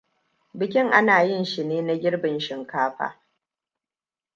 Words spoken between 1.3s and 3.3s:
shi ne na girbin shinkafa.